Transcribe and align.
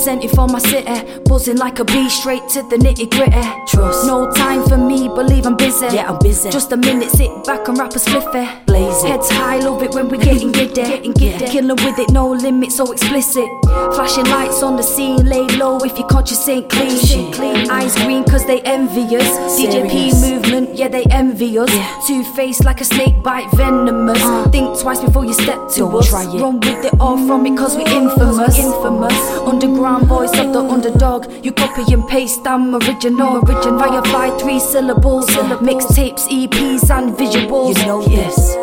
representing 0.00 0.30
for 0.30 0.46
my 0.46 0.58
city. 0.58 1.20
Buzzing 1.26 1.58
like 1.58 1.78
a 1.78 1.84
bee, 1.84 2.08
straight 2.08 2.46
to 2.50 2.62
the 2.70 2.76
nitty 2.76 3.10
gritty. 3.10 3.42
Trust. 3.66 4.06
No 4.06 4.30
time 4.32 4.66
for 4.66 4.76
me, 4.76 5.08
believe 5.08 5.46
I'm 5.46 5.56
busy. 5.56 5.86
Yeah, 5.86 6.10
I'm 6.10 6.18
busy. 6.18 6.50
Just 6.50 6.72
a 6.72 6.76
minute, 6.76 7.10
sit 7.10 7.30
back 7.44 7.68
and 7.68 7.78
rap 7.78 7.92
a 7.92 7.98
spliffy. 7.98 8.64
Blaze. 8.66 9.02
Heads 9.02 9.28
high, 9.30 9.58
love 9.58 9.82
it 9.82 9.92
when 9.94 10.08
we 10.08 10.18
getting 10.18 10.52
giddy. 10.52 10.74
getting 10.74 11.12
giddy. 11.12 11.46
Killing 11.46 11.76
with 11.84 11.98
it, 11.98 12.10
no 12.10 12.30
limit, 12.30 12.72
so 12.72 12.90
explicit. 12.92 13.48
Flashing 13.94 14.24
lights 14.24 14.62
on 14.62 14.76
the 14.76 14.82
scene, 14.82 15.24
lay 15.26 15.46
low 15.58 15.78
if 15.78 15.98
your 15.98 16.08
conscience 16.08 16.48
ain't 16.48 16.70
clean. 16.70 16.98
Shit. 16.98 17.34
clean. 17.34 17.70
Eyes 17.70 17.94
green 17.96 18.24
cause 18.24 18.46
they 18.46 18.60
envy 18.62 19.04
us. 19.16 19.28
DJP 19.60 20.20
movement, 20.22 20.76
yeah, 20.76 20.88
they 20.88 21.04
envy 21.10 21.58
us. 21.58 21.72
Yeah. 21.74 22.00
Two 22.06 22.24
faced 22.34 22.64
like 22.64 22.80
a 22.80 22.84
snake 22.84 23.22
bite, 23.22 23.50
venomous. 23.52 24.22
Uh. 24.22 24.48
Think 24.50 24.78
twice 24.80 25.00
before 25.00 25.24
you 25.24 25.34
step 25.34 25.68
to 25.74 25.80
Don't 25.80 25.94
us. 25.96 26.08
try 26.08 26.22
it. 26.22 26.40
Run 26.40 26.60
with 26.60 26.84
it 26.84 26.94
all 26.98 27.18
from 27.26 27.44
it 27.46 27.56
cause 27.56 27.76
we 27.76 27.84
infamous. 27.84 28.58
Infamous. 28.58 29.18
Underground 29.46 29.89
voice 29.98 30.32
of 30.38 30.52
the 30.52 30.60
underdog. 30.60 31.26
You 31.44 31.52
copy 31.52 31.92
and 31.92 32.06
paste, 32.08 32.46
I'm 32.46 32.74
original. 32.74 33.36
original. 33.38 33.80
Fiyahfli, 33.80 34.40
three 34.40 34.60
syllables. 34.60 35.26
Mixtapes, 35.68 36.28
EPs, 36.28 36.90
and 36.90 37.16
visuals. 37.16 37.78
You 37.78 37.86
know 37.86 38.02
this. 38.02 38.56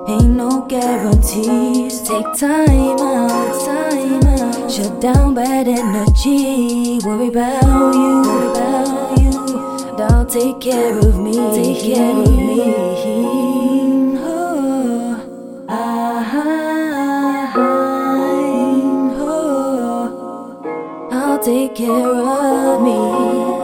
Ain't 0.09 0.31
no 0.37 0.63
guarantees. 0.69 2.01
Take 2.03 2.27
time 2.39 2.99
out, 3.01 3.65
time 3.65 4.27
out. 4.27 4.71
Shut 4.71 5.01
down 5.01 5.35
bad 5.35 5.69
energy. 5.69 6.99
Worry 7.05 7.29
about 7.29 7.95
you, 7.95 8.23
worry 8.23 8.49
about 8.51 9.19
you. 9.19 9.31
Now 9.99 10.25
take 10.25 10.61
care 10.61 10.97
of 10.99 11.19
me, 11.19 11.33
take 11.55 11.81
care 11.95 12.17
of 12.17 12.31
me. 12.31 13.40
Take 21.43 21.75
care 21.75 21.89
of 21.89 22.83
me. 22.83 23.60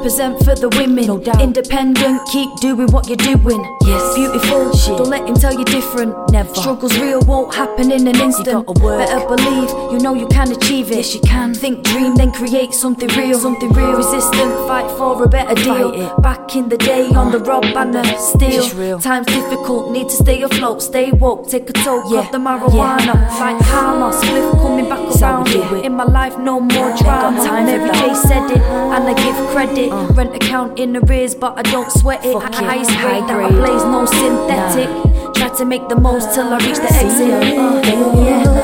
Represent 0.00 0.38
for 0.44 0.54
the 0.54 0.68
women. 0.80 1.06
No 1.06 1.18
doubt. 1.18 1.42
Independent, 1.42 2.22
keep 2.32 2.48
doing 2.60 2.88
what 2.90 3.06
you're 3.06 3.20
doing. 3.36 3.60
Yes. 3.84 4.14
Beautiful, 4.14 4.72
Shit. 4.72 4.96
don't 4.96 5.10
let 5.10 5.28
him 5.28 5.34
tell 5.34 5.52
you 5.52 5.64
different. 5.66 6.14
Never. 6.32 6.54
Struggles 6.54 6.98
real 6.98 7.20
won't 7.26 7.54
happen 7.54 7.92
in 7.92 8.06
an 8.08 8.16
instant. 8.16 8.66
Better 8.80 9.20
believe, 9.28 9.68
you 9.92 9.98
know 9.98 10.14
you 10.14 10.26
can 10.28 10.50
achieve 10.52 10.90
it. 10.90 10.96
Yes, 10.96 11.14
you 11.14 11.20
can. 11.20 11.52
Think, 11.52 11.84
dream, 11.84 12.14
then 12.16 12.32
create 12.32 12.72
something 12.72 13.08
real. 13.10 13.38
Something 13.38 13.70
real. 13.72 13.92
Resistant, 13.92 14.52
fight 14.68 14.88
for 14.96 15.22
a 15.22 15.28
better 15.28 15.54
deal. 15.54 15.92
Fight. 15.92 16.22
Back 16.22 16.56
in 16.56 16.68
the 16.70 16.78
day, 16.78 17.08
on 17.10 17.30
the 17.30 17.40
rob 17.40 17.64
and 17.64 17.92
the 17.94 18.04
steel. 18.16 18.98
Times 19.00 19.26
difficult, 19.26 19.92
need 19.92 20.08
to 20.08 20.16
stay 20.16 20.40
afloat, 20.42 20.80
stay 20.82 21.12
woke, 21.12 21.48
take 21.50 21.68
a 21.68 21.72
toke 21.74 22.04
Yeah. 22.10 22.20
of 22.20 22.32
the 22.32 22.38
marijuana. 22.38 23.14
Yeah. 23.14 23.38
Like 23.40 23.58
karma, 23.66 24.12
split 24.14 24.50
coming 24.62 24.88
back 24.88 25.00
around. 25.20 25.48
In 25.84 25.92
my 25.94 26.04
life, 26.04 26.38
no 26.38 26.58
more 26.60 26.96
drama. 26.96 27.36
time 27.44 27.66
that. 27.66 27.92
day 27.92 28.14
said 28.14 28.50
it, 28.50 28.62
and 28.62 29.04
I 29.04 29.14
give 29.14 29.36
credit. 29.52 29.89
Rent 29.90 30.36
account 30.36 30.78
in 30.78 30.96
arrears, 30.96 31.34
but 31.34 31.58
I 31.58 31.62
don't 31.62 31.90
sweat 31.90 32.24
it. 32.24 32.32
Fuck 32.32 32.52
it. 32.52 32.54
Highest 32.54 32.90
High 32.92 33.26
that 33.26 33.40
I 33.40 33.48
blaze, 33.50 33.84
no 33.84 34.06
synthetic. 34.06 34.88
Try 35.34 35.48
to 35.58 35.64
make 35.64 35.88
the 35.88 35.96
most 35.96 36.32
till 36.34 36.52
I 36.52 36.58
reach 36.58 36.76
the 36.76 36.92
exit. 36.92 37.30
Uh, 37.58 37.82
yeah. 38.14 38.60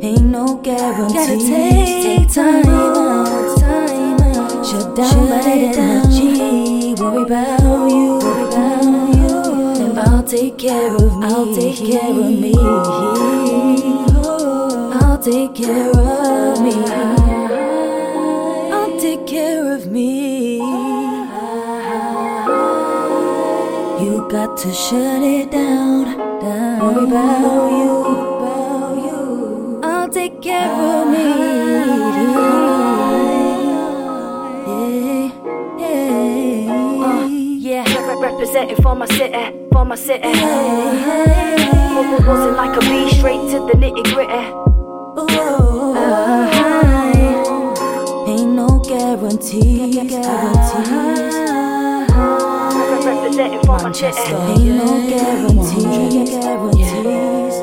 Ain't 0.00 0.22
no 0.24 0.56
guarantee. 0.56 1.14
Gotta 1.14 1.38
take 1.38 2.28
time 2.32 2.66
out, 2.66 3.58
time 3.60 4.20
out. 4.36 4.66
Shut 4.66 4.96
down 4.96 5.28
bad 5.28 5.76
energy. 5.76 6.94
Worry 7.00 7.22
about 7.22 7.88
you, 7.90 8.18
worry 8.18 8.44
about 8.48 8.82
you. 9.14 9.30
And 9.84 9.98
I'll 9.98 10.24
take 10.24 10.58
care 10.58 10.92
of 10.94 11.16
me. 11.18 11.26
I'll 11.26 11.54
take 11.54 11.76
care 11.76 12.10
of 12.10 12.16
me. 12.16 12.54
I'll 14.92 15.18
take 15.18 15.54
care 15.54 15.90
of 15.90 16.60
me. 16.60 17.33
You 24.24 24.30
got 24.30 24.56
to 24.56 24.72
shut 24.72 25.22
it 25.22 25.50
down, 25.50 26.16
down. 26.40 26.80
Worry 26.80 27.04
about 27.04 27.70
you, 27.70 27.90
about 28.38 28.96
you. 28.96 29.80
I'll 29.84 30.08
take 30.08 30.40
care 30.40 30.66
of 30.66 31.08
me. 31.08 31.24
Yeah, 34.66 35.28
yeah. 35.78 37.04
Uh, 37.04 37.26
yeah, 37.28 37.84
representing 38.18 38.76
for 38.76 38.94
my 38.94 39.04
city, 39.04 39.68
for 39.70 39.84
my 39.84 39.94
city. 39.94 40.26
Wasn't 42.26 42.56
like 42.56 42.74
a 42.78 42.80
bee, 42.80 43.10
straight 43.10 43.50
to 43.50 43.58
the 43.66 43.74
nitty 43.76 44.04
gritty. 44.14 44.42
Ain't 48.32 48.52
no 48.52 48.78
guarantees, 48.78 49.96
guarantees. 50.10 51.33
Representing 53.36 53.66
for 53.66 53.78
my 53.82 53.90
city. 53.90 54.12
Ain't 54.30 54.76
no 54.76 55.08
guarantees, 55.08 56.30
guarantees. 56.30 57.56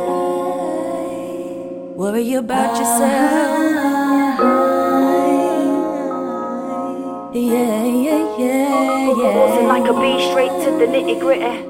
Worry 1.95 2.33
about 2.33 2.75
yourself. 2.75 3.61
Yeah, 7.33 7.85
yeah, 7.85 8.37
yeah, 8.37 9.15
yeah. 9.15 9.65
Like 9.65 9.87
a 9.89 9.93
bee, 9.93 10.19
straight 10.29 10.51
to 10.65 10.71
the 10.77 10.87
nitty 10.91 11.15
gritty. 11.21 11.63